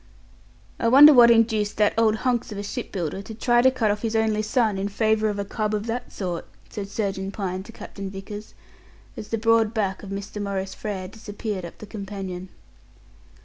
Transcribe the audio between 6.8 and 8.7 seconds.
Surgeon Pine to Captain Vickers